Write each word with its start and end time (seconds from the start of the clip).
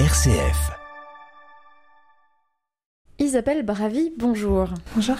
RCF. 0.00 0.72
Isabelle 3.20 3.62
Bravi, 3.62 4.12
bonjour. 4.18 4.66
Bonjour. 4.96 5.14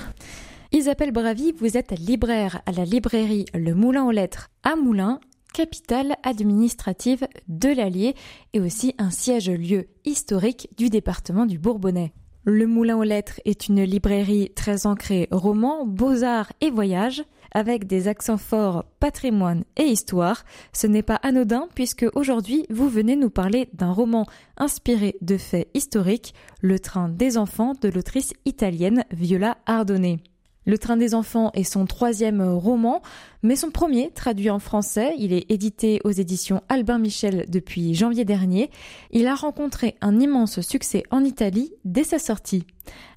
Isabelle 0.73 1.13
Bravi, 1.13 1.53
vous 1.53 1.77
êtes 1.77 1.97
libraire 1.97 2.61
à 2.67 2.73
la 2.73 2.85
librairie 2.85 3.45
Le 3.55 3.73
Moulin 3.73 4.05
aux 4.05 4.11
Lettres 4.11 4.51
à 4.65 4.75
Moulins, 4.75 5.21
capitale 5.53 6.17
administrative 6.25 7.29
de 7.47 7.69
l'Allier 7.69 8.17
et 8.53 8.59
aussi 8.59 8.97
un 8.99 9.11
siège-lieu 9.11 9.87
historique 10.05 10.69
du 10.77 10.91
département 10.91 11.47
du 11.47 11.61
Bourbonnais. 11.61 12.13
Le 12.43 12.67
Moulin 12.67 12.97
aux 12.97 13.05
Lettres 13.05 13.41
est 13.45 13.69
une 13.69 13.85
librairie 13.85 14.51
très 14.57 14.89
ancrée 14.89 15.29
roman, 15.31 15.87
beaux-arts 15.87 16.53
et 16.61 16.71
voyages, 16.71 17.23
avec 17.55 17.87
des 17.87 18.09
accents 18.09 18.37
forts 18.37 18.85
patrimoine 19.01 19.65
et 19.77 19.85
histoire. 19.85 20.45
Ce 20.73 20.87
n'est 20.87 21.03
pas 21.03 21.21
anodin 21.23 21.69
puisque 21.75 22.07
aujourd'hui 22.15 22.67
vous 22.69 22.89
venez 22.89 23.17
nous 23.17 23.31
parler 23.31 23.69
d'un 23.73 23.93
roman 23.93 24.27
inspiré 24.57 25.17
de 25.23 25.37
faits 25.37 25.69
historiques, 25.75 26.35
Le 26.61 26.79
train 26.79 27.09
des 27.09 27.39
enfants 27.39 27.75
de 27.81 27.89
l'autrice 27.89 28.33
italienne 28.45 29.05
Viola 29.11 29.59
Ardone. 29.67 30.19
Le 30.67 30.79
train 30.79 30.97
des 30.97 31.15
enfants 31.15 31.51
est 31.53 31.63
son 31.63 31.85
troisième 31.85 32.43
roman, 32.43 33.03
mais 33.43 33.55
son 33.55 33.71
premier 33.71 34.11
traduit 34.11 34.49
en 34.49 34.59
français. 34.59 35.15
Il 35.19 35.33
est 35.35 35.51
édité 35.51 36.01
aux 36.05 36.11
éditions 36.11 36.63
Albin 36.71 36.99
Michel 36.99 37.45
depuis 37.49 37.95
janvier 37.95 38.25
dernier. 38.25 38.71
Il 39.11 39.27
a 39.27 39.35
rencontré 39.35 39.97
un 40.01 40.19
immense 40.21 40.61
succès 40.63 41.03
en 41.11 41.23
Italie 41.23 41.75
dès 41.85 42.05
sa 42.05 42.19
sortie. 42.19 42.65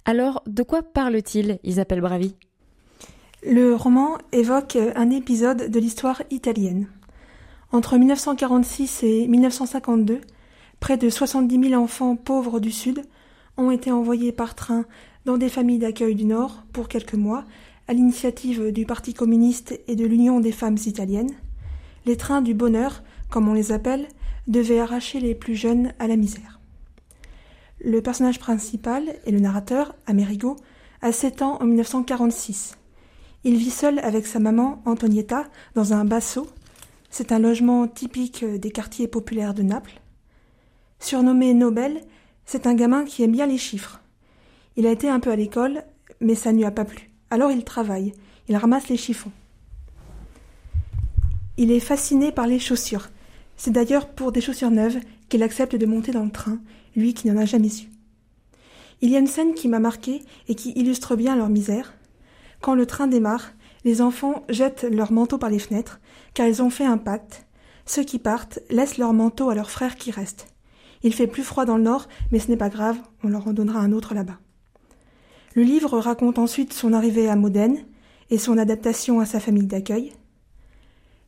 Alors, 0.04 0.44
de 0.45 0.64
quoi 0.64 0.84
parle-t-il, 0.84 1.59
Isabelle 1.64 2.02
Bravi? 2.02 2.36
Le 3.46 3.76
roman 3.76 4.18
évoque 4.32 4.80
un 4.96 5.12
épisode 5.12 5.70
de 5.70 5.80
l'histoire 5.80 6.23
italienne. 6.32 6.88
Entre 7.72 7.95
1946 7.95 9.04
et 9.04 9.28
1952, 9.28 10.22
près 10.80 10.98
de 10.98 11.08
70 11.08 11.70
000 11.70 11.80
enfants 11.80 12.16
pauvres 12.16 12.59
du 12.59 12.72
Sud 12.72 13.04
ont 13.55 13.70
été 13.70 13.92
envoyés 13.92 14.31
par 14.31 14.56
train 14.56 14.86
dans 15.26 15.38
des 15.38 15.50
familles 15.50 15.78
d'accueil 15.78 16.16
du 16.16 16.26
Nord 16.26 16.64
pour 16.73 16.88
quelques 16.88 17.14
mois, 17.14 17.44
à 17.88 17.94
l'initiative 17.94 18.72
du 18.72 18.88
Parti 18.88 19.14
communiste 19.14 19.80
et 19.88 19.95
de 19.95 20.06
l'Union 20.08 20.39
des 20.39 20.52
femmes 20.52 20.78
italiennes. 20.88 21.36
Les 22.08 22.17
trains 22.17 22.42
du 22.42 22.56
bonheur, 22.56 23.04
comme 23.30 23.48
on 23.48 23.54
les 23.54 23.72
appelle, 23.72 24.08
devaient 24.48 24.80
arracher 24.80 25.20
les 25.20 25.36
plus 25.36 25.56
jeunes 25.56 25.94
à 26.00 26.08
la 26.08 26.16
misère. 26.16 26.59
Le 27.86 28.02
personnage 28.02 28.39
principal 28.39 29.04
est 29.28 29.31
le 29.31 29.39
narrateur, 29.39 29.94
Amerigo, 30.08 30.56
a 31.04 31.11
7 31.11 31.44
ans 31.44 31.59
en 31.61 31.66
1946. 31.66 32.78
Il 33.48 33.56
vit 33.56 33.72
seul 33.72 34.00
avec 34.00 34.28
sa 34.28 34.40
maman, 34.40 34.81
Antonietta, 34.84 35.45
dans 35.73 35.94
un 35.94 36.03
basso. 36.03 36.50
C'est 37.09 37.31
un 37.31 37.40
logement 37.40 37.88
typique 37.88 38.44
des 38.44 38.72
quartiers 38.72 39.08
populaires 39.08 39.54
de 39.54 39.64
Naples. 39.64 40.02
Surnommé 41.00 41.54
Nobel, 41.54 42.02
c'est 42.45 42.67
un 42.67 42.73
gamin 42.73 43.06
qui 43.06 43.23
aime 43.23 43.31
bien 43.31 43.45
les 43.45 43.58
chiffres. 43.58 44.02
Il 44.76 44.86
a 44.86 44.92
été 44.92 45.08
un 45.08 45.22
peu 45.22 45.31
à 45.31 45.38
l'école, 45.38 45.86
mais 46.20 46.36
ça 46.36 46.52
ne 46.52 46.58
lui 46.58 46.66
a 46.66 46.72
pas 46.72 46.84
plu. 46.84 47.09
Alors 47.30 47.50
il 47.50 47.64
travaille, 47.64 48.12
il 48.50 48.58
ramasse 48.58 48.89
les 48.89 48.98
chiffons. 48.98 49.31
Il 51.56 51.72
est 51.72 51.80
fasciné 51.80 52.34
par 52.34 52.48
les 52.48 52.59
chaussures. 52.59 53.08
C'est 53.56 53.72
d'ailleurs 53.72 54.09
pour 54.09 54.34
des 54.34 54.42
chaussures 54.42 54.72
neuves 54.72 55.00
qu'il 55.30 55.42
accepte 55.42 55.78
de 55.78 55.86
monter 55.86 56.11
dans 56.11 56.26
le 56.26 56.32
train, 56.32 56.59
lui 56.98 57.14
qui 57.14 57.30
n'en 57.30 57.42
a 57.42 57.45
jamais 57.45 57.70
eu. 57.70 57.89
Il 59.00 59.09
y 59.09 59.16
a 59.16 59.20
une 59.20 59.26
scène 59.26 59.54
qui 59.54 59.70
m'a 59.70 59.80
marqué 59.80 60.22
et 60.50 60.56
qui 60.56 60.72
illustre 60.72 61.16
bien 61.16 61.38
leur 61.38 61.48
misère. 61.48 61.94
Quand 62.61 62.75
le 62.75 62.86
train 62.86 63.08
démarre, 63.08 63.52
les 63.83 64.02
enfants 64.02 64.44
jettent 64.50 64.83
leurs 64.83 65.11
manteaux 65.11 65.38
par 65.38 65.50
les 65.50 65.59
fenêtres, 65.59 66.00
car 66.33 66.47
ils 66.47 66.61
ont 66.61 66.69
fait 66.69 66.86
un 66.86 66.97
pacte. 66.97 67.45
Ceux 67.86 68.03
qui 68.03 68.19
partent 68.19 68.59
laissent 68.69 68.97
leurs 68.97 69.14
manteaux 69.14 69.49
à 69.49 69.55
leurs 69.55 69.72
frères 69.72 69.95
qui 69.95 70.11
restent. 70.11 70.53
Il 71.03 71.14
fait 71.14 71.27
plus 71.27 71.44
froid 71.44 71.66
dans 71.66 71.77
le 71.77 71.83
nord, 71.83 72.08
mais 72.31 72.39
ce 72.39 72.49
n'est 72.49 72.58
pas 72.58 72.69
grave, 72.69 72.97
on 73.23 73.30
leur 73.30 73.47
en 73.47 73.53
donnera 73.53 73.80
un 73.80 73.91
autre 73.91 74.14
là-bas. 74.14 74.39
Le 75.53 75.64
livre 75.64 75.97
raconte 75.99 76.39
ensuite 76.39 76.73
son 76.73 76.94
arrivée 76.94 77.30
à 77.30 77.36
Modène 77.36 77.86
et 78.30 78.37
son 78.37 78.58
adaptation 78.58 79.20
à 79.20 79.26
sa 79.26 79.39
famille 79.39 79.67
d'accueil. 79.67 80.14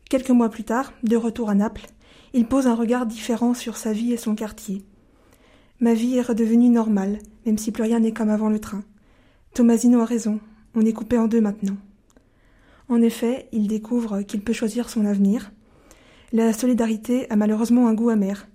Quelques 0.10 0.30
mois 0.32 0.50
plus 0.50 0.64
tard, 0.64 0.92
de 1.04 1.16
retour 1.16 1.50
à 1.50 1.56
Naples, 1.56 1.88
il 2.34 2.46
pose 2.46 2.68
un 2.68 2.76
regard 2.76 3.06
différent 3.06 3.54
sur 3.54 3.78
sa 3.78 3.94
vie 3.94 4.12
et 4.12 4.18
son 4.18 4.36
quartier. 4.36 4.84
Ma 5.80 5.94
vie 5.94 6.18
est 6.18 6.22
redevenue 6.22 6.70
normale, 6.70 7.20
même 7.46 7.58
si 7.58 7.72
plus 7.72 7.84
rien 7.84 8.00
n'est 8.00 8.12
comme 8.12 8.30
avant 8.30 8.50
le 8.50 8.60
train. 8.60 8.84
Tomasino 9.54 10.02
a 10.02 10.06
raison, 10.06 10.40
on 10.76 10.82
est 10.82 10.94
coupé 10.94 11.18
en 11.18 11.28
deux 11.28 11.42
maintenant. 11.42 11.78
En 12.88 13.02
effet, 13.02 13.48
il 13.52 13.68
découvre 13.68 14.22
qu'il 14.24 14.42
peut 14.42 14.54
choisir 14.54 14.90
son 14.90 15.06
avenir. 15.06 15.52
La 16.32 16.54
solidarité 16.54 17.30
a 17.30 17.36
malheureusement 17.36 17.88
un 17.88 17.94
goût 17.94 18.10
amer. 18.10 18.48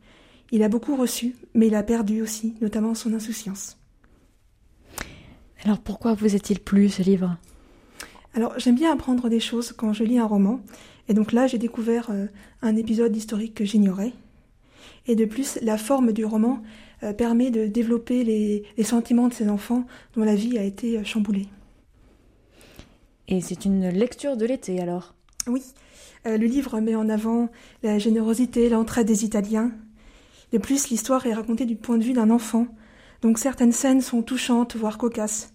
Il 0.51 0.63
a 0.63 0.69
beaucoup 0.69 0.97
reçu, 0.97 1.37
mais 1.55 1.69
il 1.69 1.75
a 1.75 1.83
perdu 1.83 2.23
aussi, 2.23 2.55
notamment 2.61 2.95
son 2.95 3.15
insouciance. 3.15 3.79
Alors 5.65 5.79
pourquoi 5.79 6.15
vous 6.15 6.35
est-il 6.35 6.61
plu 6.61 6.89
ce 6.89 7.03
livre? 7.03 7.37
Alors 8.35 8.59
j'aime 8.59 8.75
bien 8.75 8.93
apprendre 8.93 9.29
des 9.29 9.41
choses 9.41 9.73
quand 9.73 9.93
je 9.93 10.05
lis 10.05 10.19
un 10.19 10.27
roman. 10.27 10.61
Et 11.09 11.15
donc 11.15 11.33
là 11.33 11.47
j'ai 11.47 11.59
découvert 11.59 12.11
euh, 12.11 12.27
un 12.63 12.77
épisode 12.77 13.17
historique 13.17 13.55
que 13.55 13.65
j'ignorais. 13.65 14.13
Et 15.07 15.17
de 15.17 15.25
plus, 15.25 15.59
la 15.63 15.77
forme 15.77 16.13
du 16.13 16.25
roman 16.25 16.63
euh, 17.03 17.13
permet 17.13 17.51
de 17.51 17.67
développer 17.67 18.25
les, 18.25 18.65
les, 18.77 18.85
sentiments 18.85 19.29
de 19.29 19.35
ces 19.35 19.49
enfants 19.49 19.87
dont 20.15 20.25
la 20.25 20.35
vie 20.35 20.59
a 20.59 20.63
été 20.63 20.99
euh, 20.99 21.05
chamboulée. 21.05 21.47
Et 23.29 23.41
c'est 23.41 23.65
une 23.65 23.89
lecture 23.89 24.37
de 24.37 24.47
l'été 24.47 24.81
alors 24.81 25.15
Oui. 25.47 25.63
le 26.25 26.37
livre 26.37 26.81
met 26.81 26.95
en 26.95 27.09
avant 27.09 27.49
la 27.83 27.99
générosité, 27.99 28.69
l'entraide 28.69 29.07
des 29.07 29.25
Italiens. 29.25 29.73
De 30.53 30.59
plus, 30.59 30.89
l'histoire 30.91 31.27
est 31.27 31.35
racontée 31.35 31.67
du 31.67 31.77
point 31.77 31.99
de 31.99 32.05
vue 32.05 32.13
d'un 32.13 32.31
enfant. 32.31 32.67
Donc 33.23 33.39
certaines 33.39 33.73
scènes 33.73 34.01
sont 34.03 34.23
touchantes, 34.23 34.77
voire 34.77 34.99
cocasses. 34.99 35.53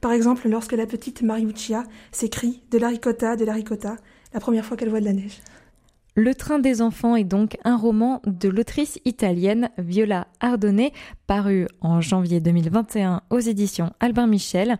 Par 0.00 0.12
exemple, 0.12 0.48
lorsque 0.48 0.72
la 0.72 0.86
petite 0.86 1.22
Mariuccia 1.22 1.82
s'écrie 2.12 2.62
De 2.70 2.78
la 2.78 2.88
ricotta, 2.88 3.36
de 3.36 3.44
la 3.44 3.52
ricotta, 3.52 3.96
la 4.32 4.40
première 4.40 4.64
fois 4.64 4.76
qu'elle 4.76 4.90
voit 4.90 5.00
de 5.00 5.04
la 5.04 5.12
neige. 5.12 5.40
Le 6.14 6.34
train 6.34 6.58
des 6.58 6.82
enfants 6.82 7.14
est 7.14 7.24
donc 7.24 7.58
un 7.64 7.76
roman 7.76 8.22
de 8.26 8.48
l'autrice 8.48 8.98
italienne 9.04 9.70
Viola 9.78 10.26
Ardone, 10.40 10.88
paru 11.26 11.66
en 11.80 12.00
janvier 12.00 12.40
2021 12.40 13.22
aux 13.30 13.38
éditions 13.38 13.92
Albin 14.00 14.26
Michel. 14.26 14.78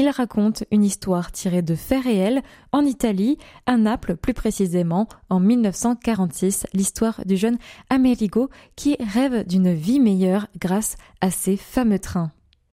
Il 0.00 0.08
raconte 0.08 0.62
une 0.70 0.84
histoire 0.84 1.32
tirée 1.32 1.60
de 1.60 1.74
faits 1.74 2.04
réels 2.04 2.42
en 2.70 2.84
Italie, 2.84 3.36
à 3.66 3.76
Naples 3.76 4.16
plus 4.16 4.32
précisément, 4.32 5.08
en 5.28 5.40
1946, 5.40 6.68
l'histoire 6.72 7.20
du 7.26 7.36
jeune 7.36 7.58
Amerigo 7.90 8.48
qui 8.76 8.96
rêve 9.00 9.44
d'une 9.44 9.74
vie 9.74 9.98
meilleure 9.98 10.46
grâce 10.60 10.94
à 11.20 11.32
ses 11.32 11.56
fameux 11.56 11.98
trains. 11.98 12.30